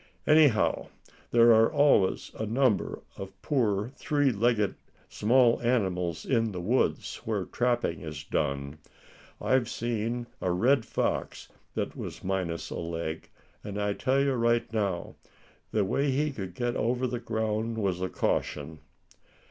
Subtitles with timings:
[0.25, 0.87] Anyhow,
[1.29, 4.73] there are always a number of poor three legged
[5.09, 8.79] small animals in the woods where trapping is done.
[9.39, 13.29] I've seen a red fox that was minus a leg;
[13.63, 15.17] and I tell you right now,
[15.71, 18.79] the way he could get over ground was a caution."